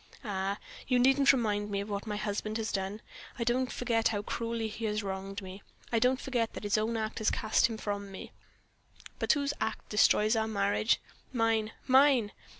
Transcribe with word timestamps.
Ah, 0.23 0.57
you 0.87 0.97
needn't 0.97 1.31
remind 1.31 1.69
me 1.69 1.79
of 1.79 1.87
what 1.87 2.07
my 2.07 2.15
husband 2.17 2.57
has 2.57 2.71
done. 2.71 3.03
I 3.37 3.43
don't 3.43 3.71
forget 3.71 4.07
how 4.07 4.23
cruelly 4.23 4.67
he 4.67 4.85
has 4.85 5.03
wronged 5.03 5.43
me; 5.43 5.61
I 5.91 5.99
don't 5.99 6.19
forget 6.19 6.53
that 6.53 6.63
his 6.63 6.75
own 6.75 6.97
act 6.97 7.19
has 7.19 7.29
cast 7.29 7.69
me 7.69 7.77
from 7.77 8.11
him. 8.15 8.29
But 9.19 9.33
whose 9.33 9.53
act 9.61 9.89
destroys 9.89 10.35
our 10.35 10.47
marriage? 10.47 10.99
Mine, 11.31 11.73
mine! 11.85 12.31